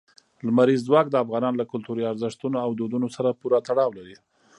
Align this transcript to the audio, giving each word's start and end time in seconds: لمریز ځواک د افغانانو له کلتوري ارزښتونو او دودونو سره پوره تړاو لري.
لمریز 0.45 0.81
ځواک 0.87 1.05
د 1.09 1.15
افغانانو 1.23 1.59
له 1.61 1.65
کلتوري 1.71 2.03
ارزښتونو 2.11 2.57
او 2.65 2.69
دودونو 2.79 3.07
سره 3.15 3.37
پوره 3.39 3.59
تړاو 3.67 3.95
لري. 3.97 4.15